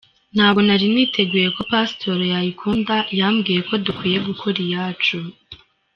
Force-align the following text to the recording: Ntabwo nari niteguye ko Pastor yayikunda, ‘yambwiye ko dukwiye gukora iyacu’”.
Ntabwo 0.35 0.59
nari 0.67 0.85
niteguye 0.93 1.47
ko 1.55 1.61
Pastor 1.71 2.17
yayikunda, 2.33 2.93
‘yambwiye 3.19 3.61
ko 3.67 3.73
dukwiye 3.85 4.17
gukora 4.27 4.57
iyacu’”. 4.65 5.17